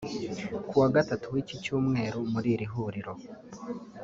Kuwa 0.67 0.87
Gatatu 0.95 1.25
w’iki 1.33 1.55
cyumweru 1.63 2.19
muri 2.31 2.47
iri 2.55 2.67
huriro 2.73 3.13